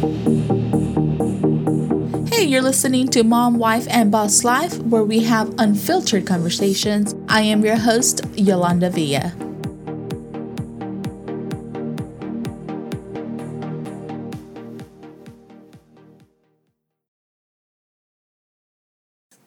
Hey, 0.00 0.06
you're 2.46 2.62
listening 2.62 3.08
to 3.08 3.22
Mom, 3.22 3.58
Wife, 3.58 3.86
and 3.90 4.10
Boss 4.10 4.44
Life, 4.44 4.78
where 4.78 5.04
we 5.04 5.20
have 5.24 5.54
unfiltered 5.58 6.26
conversations. 6.26 7.14
I 7.28 7.42
am 7.42 7.62
your 7.62 7.76
host, 7.76 8.24
Yolanda 8.34 8.88
Villa. 8.88 9.34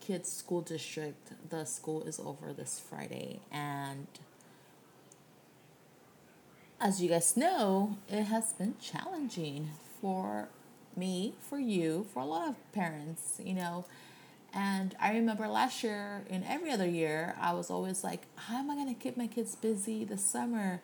Kids 0.01 0.31
School 0.31 0.61
District, 0.61 1.49
the 1.49 1.65
school 1.65 2.03
is 2.03 2.19
over 2.19 2.53
this 2.53 2.79
Friday, 2.79 3.39
and 3.51 4.05
as 6.79 7.01
you 7.01 7.09
guys 7.09 7.35
know, 7.35 7.97
it 8.07 8.25
has 8.25 8.53
been 8.53 8.75
challenging 8.79 9.71
for 10.03 10.49
me, 10.97 11.33
for 11.39 11.57
you, 11.57 12.05
for 12.13 12.19
a 12.19 12.25
lot 12.25 12.49
of 12.49 12.73
parents, 12.73 13.39
you 13.41 13.53
know. 13.53 13.85
And 14.53 14.93
I 14.99 15.13
remember 15.13 15.47
last 15.47 15.81
year 15.81 16.25
and 16.29 16.43
every 16.45 16.71
other 16.71 16.85
year, 16.85 17.35
I 17.39 17.53
was 17.53 17.71
always 17.71 18.03
like, 18.03 18.23
how 18.35 18.57
am 18.57 18.69
I 18.69 18.75
going 18.75 18.93
to 18.93 19.01
keep 19.01 19.15
my 19.15 19.27
kids 19.27 19.55
busy 19.55 20.03
this 20.03 20.21
summer? 20.21 20.81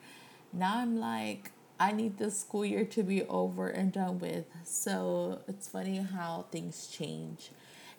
Now 0.53 0.77
I'm 0.77 1.02
like, 1.02 1.52
I 1.81 1.91
need 1.91 2.17
this 2.17 2.39
school 2.39 2.63
year 2.63 2.85
to 2.85 3.03
be 3.03 3.23
over 3.23 3.67
and 3.67 3.91
done 3.91 4.20
with. 4.20 4.45
So 4.63 5.41
it's 5.49 5.67
funny 5.67 5.97
how 5.97 6.45
things 6.49 6.88
change. 6.88 7.52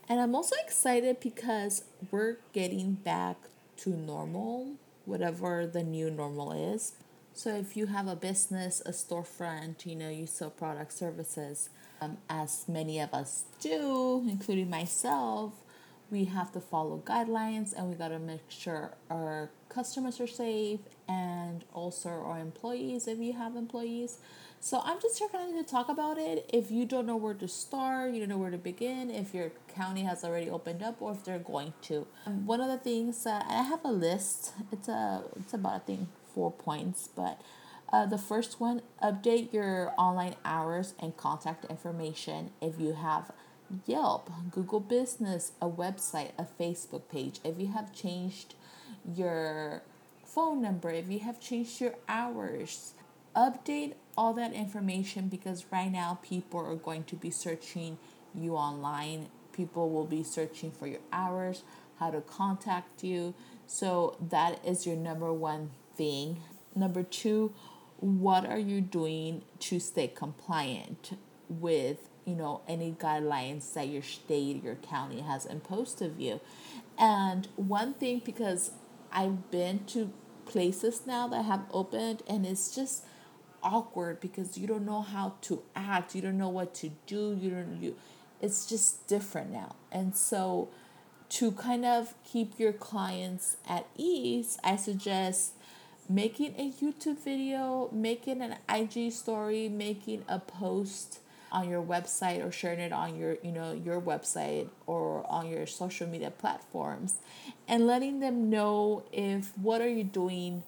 And 0.09 0.21
I'm 0.21 0.35
also 0.35 0.57
excited 0.65 1.21
because 1.21 1.85
we're 2.11 2.39
getting 2.55 2.95
back 2.95 3.37
to 3.79 3.91
normal, 3.91 4.77
whatever 5.05 5.67
the 5.67 5.83
new 5.83 6.11
normal 6.11 6.53
is. 6.53 6.95
So 7.41 7.57
if 7.57 7.75
you 7.75 7.87
have 7.87 8.07
a 8.07 8.17
business, 8.17 8.83
a 8.85 8.91
storefront, 8.91 9.87
you 9.87 9.97
know, 9.97 10.11
you 10.11 10.27
sell 10.27 10.51
product 10.51 10.93
services, 10.93 11.71
um, 12.03 12.19
as 12.29 12.67
many 12.69 13.01
of 13.01 13.15
us 13.15 13.45
do, 13.63 14.27
including 14.29 14.69
myself, 14.69 15.55
we 16.11 16.27
have 16.27 16.53
to 16.53 16.61
follow 16.61 17.03
guidelines 17.03 17.73
and 17.73 17.89
we 17.89 17.95
got 17.95 18.09
to 18.09 18.19
make 18.19 18.43
sure 18.51 18.93
our 19.11 19.49
customers 19.71 20.21
are 20.21 20.27
safe 20.27 20.81
and 21.09 21.65
also 21.73 22.11
our 22.11 22.39
employees 22.39 23.09
if 23.09 23.19
you 23.19 23.33
have 23.33 23.57
employees. 23.57 24.19
So 24.61 24.83
I'm 24.85 25.01
just 25.01 25.19
here 25.19 25.29
kind 25.31 25.59
of 25.59 25.65
to 25.65 25.71
talk 25.71 25.89
about 25.89 26.19
it. 26.19 26.45
If 26.53 26.71
you 26.71 26.85
don't 26.85 27.07
know 27.07 27.17
where 27.17 27.33
to 27.33 27.49
start, 27.49 28.13
you 28.13 28.21
don't 28.21 28.29
know 28.29 28.37
where 28.37 28.51
to 28.51 28.59
begin, 28.59 29.11
if 29.11 29.33
your 29.33 29.51
county 29.75 30.03
has 30.03 30.25
already 30.25 30.51
opened 30.51 30.83
up 30.83 31.01
or 31.01 31.13
if 31.13 31.25
they're 31.25 31.39
going 31.39 31.73
to. 31.85 32.07
Um, 32.27 32.45
one 32.45 32.61
of 32.61 32.69
the 32.69 32.77
things 32.77 33.25
that 33.25 33.47
I 33.49 33.63
have 33.63 33.83
a 33.83 33.91
list. 33.91 34.53
It's 34.71 34.89
a 34.89 35.23
it's 35.37 35.55
about 35.55 35.73
I 35.73 35.79
think 35.79 36.09
four 36.35 36.51
points, 36.51 37.09
but 37.15 37.41
uh, 37.93 38.07
the 38.07 38.19
first 38.19 38.61
one 38.61 38.83
update 39.03 39.53
your 39.53 39.93
online 39.99 40.37
hours 40.45 40.95
and 41.01 41.17
contact 41.17 41.65
information 41.65 42.51
if 42.61 42.79
you 42.79 42.93
have 42.93 43.33
Yelp, 43.87 44.31
Google 44.51 44.81
Business, 44.81 45.53
a 45.61 45.69
website, 45.69 46.31
a 46.39 46.47
Facebook 46.61 47.03
page. 47.11 47.41
If 47.45 47.59
you 47.59 47.69
have 47.69 47.93
changed 47.93 48.55
your 49.15 49.83
phone 50.25 50.63
number, 50.63 50.91
if 50.91 51.09
you 51.09 51.21
have 51.21 51.41
changed 51.41 51.81
your 51.81 51.95
hours, 52.09 52.95
update 53.37 53.95
all 54.17 54.35
that 54.35 54.53
information 54.53 55.29
because 55.29 55.67
right 55.71 55.91
now 55.91 56.19
people 56.23 56.61
are 56.61 56.75
going 56.75 57.05
to 57.05 57.17
be 57.17 57.31
searching 57.31 57.99
you 58.35 58.57
online. 58.57 59.29
People 59.53 59.91
will 59.91 60.07
be 60.07 60.23
searching 60.23 60.71
for 60.71 60.87
your 60.87 61.01
hours, 61.13 61.63
how 61.99 62.11
to 62.11 62.21
contact 62.21 63.05
you. 63.05 63.35
So 63.67 64.17
that 64.31 64.65
is 64.65 64.87
your 64.87 64.97
number 64.97 65.33
one 65.33 65.71
thing. 65.97 66.43
Number 66.75 67.03
two, 67.03 67.53
what 67.99 68.47
are 68.47 68.59
you 68.59 68.81
doing 68.81 69.43
to 69.61 69.79
stay 69.79 70.09
compliant 70.09 71.19
with 71.49 72.09
you 72.25 72.35
know 72.37 72.61
any 72.69 72.93
guidelines 72.93 73.73
that 73.75 73.89
your 73.89 74.03
state 74.03 74.63
your 74.63 74.77
county 74.77 75.21
has 75.21 75.47
imposed 75.47 76.01
of 76.03 76.21
you? 76.21 76.41
And 76.99 77.49
one 77.57 77.95
thing 77.95 78.23
because 78.25 78.73
i've 79.13 79.51
been 79.51 79.85
to 79.85 80.13
places 80.47 81.03
now 81.07 81.27
that 81.29 81.45
have 81.45 81.63
opened 81.73 82.23
and 82.29 82.47
it's 82.47 82.75
just 82.75 83.05
awkward 83.63 84.21
because 84.21 84.57
you 84.57 84.67
don't 84.67 84.87
know 84.87 85.03
how 85.03 85.35
to 85.43 85.63
act. 85.77 86.15
You 86.15 86.23
don't 86.23 86.39
know 86.39 86.49
what 86.49 86.75
to 86.77 86.91
do. 87.07 87.37
You 87.39 87.51
don't 87.51 87.83
you 87.83 87.97
it's 88.41 88.67
just 88.67 89.07
different 89.07 89.53
now. 89.53 89.77
And 89.93 90.17
so 90.17 90.71
to 91.31 91.53
kind 91.53 91.85
of 91.85 92.15
keep 92.25 92.59
your 92.59 92.73
clients 92.73 93.57
at 93.69 93.87
ease 93.97 94.59
i 94.65 94.75
suggest 94.75 95.53
making 96.11 96.55
a 96.59 96.71
YouTube 96.85 97.19
video, 97.19 97.89
making 97.93 98.43
an 98.43 98.57
IG 98.69 99.13
story, 99.13 99.69
making 99.69 100.25
a 100.29 100.41
post 100.41 101.21
on 101.53 101.69
your 101.69 101.83
website 101.83 102.45
or 102.45 102.51
sharing 102.51 102.81
it 102.81 102.93
on 102.93 103.17
your 103.17 103.37
you 103.43 103.51
know 103.51 103.73
your 103.73 104.01
website 104.01 104.69
or 104.87 105.25
on 105.29 105.49
your 105.49 105.67
social 105.67 106.07
media 106.07 106.31
platforms 106.31 107.17
and 107.67 107.89
letting 107.89 108.21
them 108.21 108.49
know 108.49 109.03
if 109.13 109.57
what 109.59 109.81
are 109.81 109.89
you 109.89 110.05
doing 110.05 110.63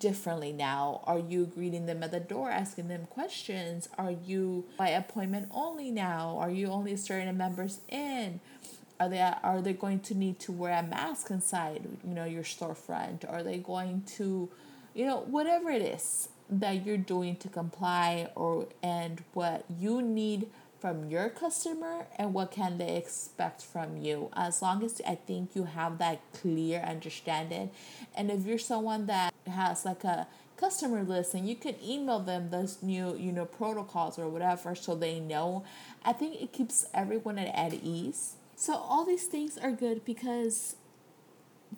differently 0.00 0.52
now? 0.52 1.00
Are 1.04 1.18
you 1.18 1.46
greeting 1.46 1.86
them 1.86 2.02
at 2.02 2.10
the 2.10 2.20
door 2.20 2.50
asking 2.50 2.88
them 2.88 3.06
questions? 3.06 3.88
Are 3.96 4.10
you 4.10 4.64
by 4.76 4.88
appointment 4.88 5.48
only 5.50 5.90
now? 5.90 6.36
Are 6.38 6.50
you 6.50 6.68
only 6.68 6.96
certain 6.96 7.34
members 7.36 7.80
in? 7.88 8.40
Are 9.00 9.08
they 9.08 9.20
are 9.20 9.60
they 9.62 9.74
going 9.74 10.00
to 10.00 10.14
need 10.14 10.38
to 10.40 10.52
wear 10.52 10.78
a 10.78 10.82
mask 10.82 11.30
inside 11.30 11.82
you 12.06 12.14
know 12.14 12.24
your 12.24 12.42
storefront? 12.42 13.30
Are 13.30 13.42
they 13.42 13.58
going 13.58 14.02
to 14.16 14.50
you 14.98 15.06
know 15.06 15.20
whatever 15.20 15.70
it 15.70 15.80
is 15.80 16.28
that 16.50 16.84
you're 16.84 16.96
doing 16.96 17.36
to 17.36 17.48
comply 17.48 18.28
or 18.34 18.66
and 18.82 19.22
what 19.32 19.64
you 19.78 20.02
need 20.02 20.48
from 20.80 21.08
your 21.08 21.28
customer 21.28 22.06
and 22.16 22.34
what 22.34 22.50
can 22.50 22.78
they 22.78 22.96
expect 22.96 23.62
from 23.62 23.96
you. 23.96 24.28
As 24.34 24.60
long 24.60 24.82
as 24.84 25.00
i 25.06 25.14
think 25.14 25.54
you 25.54 25.64
have 25.64 25.98
that 25.98 26.20
clear 26.32 26.80
understanding. 26.80 27.70
And 28.16 28.28
if 28.28 28.44
you're 28.44 28.58
someone 28.58 29.06
that 29.06 29.32
has 29.46 29.84
like 29.84 30.02
a 30.02 30.26
customer 30.56 31.04
list 31.04 31.32
and 31.32 31.48
you 31.48 31.54
can 31.54 31.76
email 31.80 32.18
them 32.18 32.50
those 32.50 32.82
new 32.82 33.16
you 33.16 33.30
know 33.30 33.44
protocols 33.44 34.18
or 34.18 34.28
whatever 34.28 34.74
so 34.74 34.96
they 34.96 35.20
know 35.20 35.62
i 36.04 36.12
think 36.12 36.42
it 36.42 36.52
keeps 36.52 36.84
everyone 36.92 37.38
at, 37.38 37.54
at 37.54 37.72
ease. 37.84 38.34
So 38.56 38.74
all 38.74 39.04
these 39.04 39.26
things 39.26 39.56
are 39.56 39.70
good 39.70 40.04
because 40.04 40.74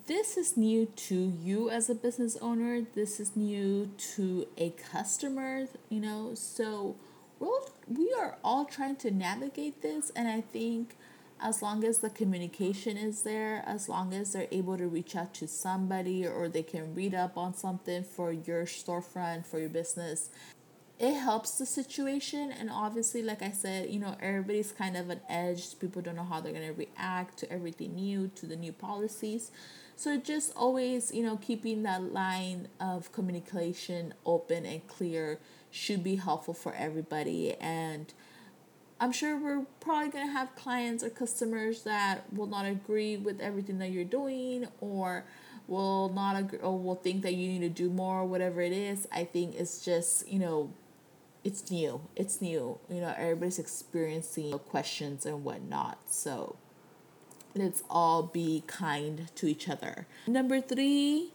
this 0.07 0.37
is 0.37 0.57
new 0.57 0.85
to 0.85 1.33
you 1.41 1.69
as 1.69 1.89
a 1.89 1.95
business 1.95 2.37
owner. 2.41 2.81
This 2.95 3.19
is 3.19 3.35
new 3.35 3.91
to 4.15 4.47
a 4.57 4.71
customer 4.71 5.67
you 5.89 5.99
know? 5.99 6.31
So 6.33 6.95
we're 7.39 7.47
all, 7.47 7.69
we 7.87 8.13
are 8.17 8.37
all 8.43 8.65
trying 8.65 8.95
to 8.97 9.11
navigate 9.11 9.81
this 9.81 10.11
and 10.15 10.27
i 10.27 10.41
think 10.41 10.95
as 11.43 11.61
long 11.61 11.83
as 11.83 11.97
the 11.97 12.09
communication 12.09 12.97
is 12.97 13.23
there 13.23 13.63
as 13.65 13.89
long 13.89 14.13
as 14.13 14.31
they're 14.31 14.47
able 14.51 14.77
to 14.77 14.87
reach 14.87 15.15
out 15.15 15.33
to 15.33 15.47
somebody 15.47 16.25
or 16.25 16.47
they 16.47 16.61
can 16.61 16.93
read 16.93 17.15
up 17.15 17.37
on 17.37 17.53
something 17.53 18.03
for 18.03 18.31
your 18.31 18.65
storefront 18.65 19.45
for 19.45 19.59
your 19.59 19.69
business 19.69 20.29
it 21.01 21.15
helps 21.15 21.57
the 21.57 21.65
situation 21.65 22.51
and 22.51 22.69
obviously 22.69 23.23
like 23.23 23.41
i 23.41 23.49
said 23.49 23.89
you 23.89 23.99
know 23.99 24.15
everybody's 24.21 24.71
kind 24.71 24.95
of 24.95 25.09
an 25.09 25.19
edge 25.27 25.79
people 25.79 26.01
don't 26.01 26.15
know 26.15 26.23
how 26.23 26.39
they're 26.39 26.53
going 26.53 26.67
to 26.67 26.73
react 26.73 27.37
to 27.37 27.51
everything 27.51 27.95
new 27.95 28.29
to 28.35 28.45
the 28.45 28.55
new 28.55 28.71
policies 28.71 29.51
so 30.01 30.17
just 30.17 30.51
always, 30.55 31.13
you 31.13 31.21
know, 31.21 31.37
keeping 31.37 31.83
that 31.83 32.11
line 32.11 32.69
of 32.79 33.11
communication 33.11 34.15
open 34.25 34.65
and 34.65 34.87
clear 34.87 35.37
should 35.69 36.03
be 36.03 36.15
helpful 36.15 36.55
for 36.55 36.73
everybody. 36.73 37.53
And 37.61 38.11
I'm 38.99 39.11
sure 39.11 39.37
we're 39.37 39.67
probably 39.79 40.09
going 40.09 40.25
to 40.25 40.33
have 40.33 40.55
clients 40.55 41.03
or 41.03 41.11
customers 41.11 41.83
that 41.83 42.33
will 42.33 42.47
not 42.47 42.65
agree 42.65 43.15
with 43.15 43.39
everything 43.41 43.77
that 43.77 43.91
you're 43.91 44.03
doing 44.03 44.65
or 44.79 45.23
will 45.67 46.09
not 46.09 46.35
agree 46.35 46.57
or 46.57 46.79
will 46.79 46.95
think 46.95 47.21
that 47.21 47.35
you 47.35 47.47
need 47.47 47.61
to 47.61 47.69
do 47.69 47.91
more, 47.91 48.25
whatever 48.25 48.59
it 48.59 48.73
is. 48.73 49.07
I 49.11 49.25
think 49.25 49.53
it's 49.53 49.85
just, 49.85 50.27
you 50.27 50.39
know, 50.39 50.73
it's 51.43 51.71
new. 51.71 52.01
It's 52.15 52.41
new. 52.41 52.79
You 52.89 53.01
know, 53.01 53.13
everybody's 53.17 53.59
experiencing 53.59 54.57
questions 54.59 55.25
and 55.25 55.43
whatnot. 55.43 55.99
So 56.09 56.55
let's 57.55 57.83
all 57.89 58.23
be 58.23 58.63
kind 58.67 59.29
to 59.35 59.47
each 59.47 59.67
other. 59.67 60.07
Number 60.27 60.61
three, 60.61 61.31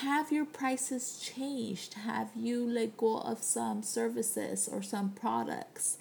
have 0.00 0.32
your 0.32 0.44
prices 0.44 1.18
changed? 1.18 1.94
Have 1.94 2.30
you 2.34 2.66
let 2.66 2.96
go 2.96 3.18
of 3.18 3.42
some 3.42 3.82
services 3.82 4.68
or 4.70 4.82
some 4.82 5.10
products? 5.10 5.98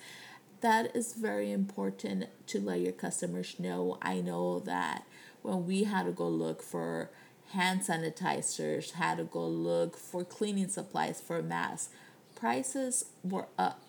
That 0.62 0.96
is 0.96 1.14
very 1.14 1.52
important 1.52 2.28
to 2.48 2.60
let 2.62 2.80
your 2.80 2.94
customers 2.94 3.56
know. 3.60 3.98
I 4.02 4.22
know 4.22 4.60
that 4.60 5.04
when 5.42 5.66
we 5.66 5.84
had 5.84 6.06
to 6.06 6.12
go 6.12 6.28
look 6.28 6.62
for 6.64 7.10
hand 7.52 7.82
sanitizers, 7.82 8.92
had 8.92 9.18
to 9.18 9.26
go 9.26 9.46
look 9.46 9.98
for 9.98 10.24
cleaning 10.24 10.70
supplies 10.70 11.20
for 11.20 11.42
masks, 11.42 11.90
prices 12.44 13.06
were 13.24 13.48
up 13.58 13.82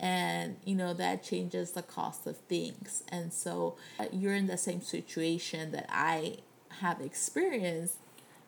and 0.00 0.56
you 0.64 0.74
know 0.74 0.94
that 0.94 1.22
changes 1.22 1.72
the 1.72 1.82
cost 1.82 2.26
of 2.26 2.36
things 2.48 3.02
and 3.08 3.32
so 3.32 3.76
uh, 3.98 4.04
you're 4.12 4.34
in 4.34 4.46
the 4.46 4.56
same 4.56 4.80
situation 4.80 5.72
that 5.72 5.86
i 5.90 6.36
have 6.80 7.00
experienced 7.00 7.96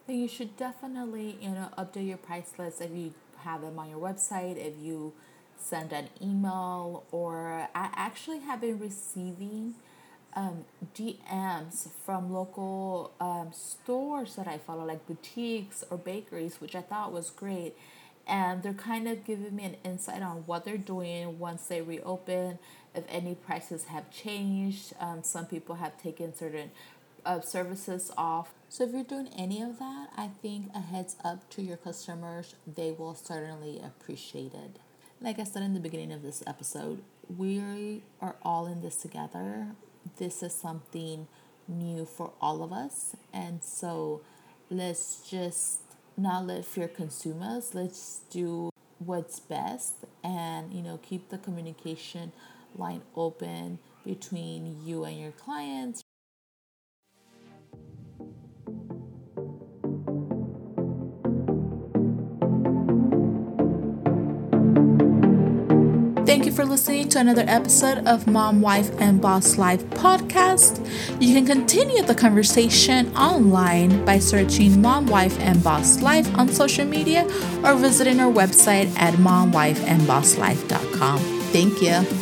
then 0.07 0.17
you 0.17 0.29
should 0.29 0.57
definitely 0.57 1.37
you 1.41 1.51
know 1.51 1.69
update 1.77 2.09
your 2.09 2.17
price 2.17 2.53
list 2.59 2.81
if 2.81 2.91
you 2.93 3.13
have 3.45 3.61
them 3.61 3.79
on 3.79 3.91
your 3.91 3.99
website 3.99 4.57
if 4.57 4.75
you 4.81 5.13
send 5.61 5.93
an 5.93 6.09
email, 6.23 7.05
or 7.11 7.69
I 7.75 7.91
actually 7.95 8.41
have 8.41 8.61
been 8.61 8.79
receiving 8.79 9.75
um, 10.35 10.65
DMs 10.95 11.89
from 12.05 12.33
local 12.33 13.13
um, 13.21 13.51
stores 13.53 14.37
that 14.37 14.49
I 14.49 14.59
follow, 14.59 14.85
like 14.85 15.07
boutiques 15.07 15.85
or 15.91 15.99
bakeries, 15.99 16.61
which 16.61 16.75
I 16.75 16.81
thought 16.81 17.13
was 17.13 17.31
great. 17.31 17.77
And 18.31 18.63
they're 18.63 18.73
kind 18.73 19.09
of 19.09 19.25
giving 19.25 19.57
me 19.57 19.65
an 19.65 19.77
insight 19.85 20.23
on 20.23 20.45
what 20.47 20.65
they're 20.65 20.79
doing 20.79 21.41
once 21.41 21.67
they 21.67 21.83
reopen, 21.83 22.61
if 22.95 23.05
any 23.09 23.35
prices 23.35 23.87
have 23.87 24.09
changed. 24.13 24.93
Um, 25.01 25.25
some 25.25 25.47
people 25.47 25.75
have 25.75 26.01
taken 26.01 26.33
certain 26.35 26.71
uh, 27.27 27.41
services 27.41 28.13
off. 28.17 28.55
So 28.69 28.85
if 28.85 28.93
you're 28.93 29.03
doing 29.03 29.29
any 29.37 29.61
of 29.61 29.81
that, 29.81 30.11
I 30.17 30.31
think 30.41 30.71
a 30.75 30.81
heads 30.81 31.17
up 31.25 31.51
to 31.51 31.63
your 31.63 31.77
customers, 31.77 32.55
they 32.73 32.93
will 32.93 33.17
certainly 33.17 33.81
appreciate 33.85 34.55
it. 34.55 34.77
Like 35.21 35.41
I 35.41 35.45
said 35.45 35.65
in 35.65 35.75
the 35.75 35.81
beginning 35.81 36.13
of 36.13 36.23
this 36.23 36.43
episode, 36.47 37.03
we 37.37 38.03
are 38.21 38.37
all 38.43 38.67
in 38.67 38.81
this 38.81 38.97
together. 38.97 39.69
This 40.19 40.43
is 40.43 40.55
something 40.55 41.27
new 41.67 42.05
for 42.05 42.31
all 42.41 42.63
of 42.63 42.73
us. 42.73 43.17
And 43.33 43.63
so 43.63 44.21
let's 44.71 45.29
just 45.29 45.81
not 46.21 46.47
let 46.47 46.65
fear 46.65 46.89
consume 46.89 47.43
us. 47.43 47.75
Let's 47.75 48.21
do 48.31 48.71
what's 48.99 49.41
best 49.41 49.95
and, 50.23 50.73
you 50.73 50.83
know, 50.83 50.99
keep 51.03 51.31
the 51.31 51.39
communication 51.39 52.33
line 52.77 53.03
open 53.17 53.79
between 54.05 54.85
you 54.85 55.05
and 55.05 55.19
your 55.19 55.33
clients, 55.33 56.03
Thank 66.31 66.47
you 66.47 66.53
for 66.53 66.65
listening 66.65 67.09
to 67.09 67.19
another 67.19 67.43
episode 67.49 68.07
of 68.07 68.29
Mom, 68.29 68.61
Wife, 68.61 68.93
and 69.01 69.21
Boss 69.21 69.59
Life 69.59 69.83
podcast. 69.91 70.79
You 71.21 71.35
can 71.35 71.45
continue 71.45 72.05
the 72.05 72.15
conversation 72.15 73.13
online 73.17 74.05
by 74.05 74.21
searching 74.21 74.81
Mom, 74.81 75.09
Wife, 75.09 75.37
and 75.41 75.61
Boss 75.65 76.01
Life 76.03 76.33
on 76.39 76.49
social 76.49 76.85
media 76.85 77.25
or 77.65 77.75
visiting 77.75 78.21
our 78.21 78.33
website 78.33 78.97
at 78.97 79.15
momwifeandbosslife.com. 79.15 81.19
Thank 81.51 81.83
you. 81.83 82.20